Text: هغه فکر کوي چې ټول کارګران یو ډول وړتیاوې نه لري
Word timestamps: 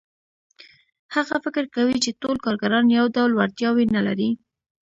هغه 1.15 1.35
فکر 1.45 1.63
کوي 1.75 1.97
چې 2.03 2.17
ټول 2.21 2.35
کارګران 2.45 2.85
یو 2.97 3.05
ډول 3.15 3.31
وړتیاوې 3.33 3.85
نه 3.95 4.01
لري 4.07 4.29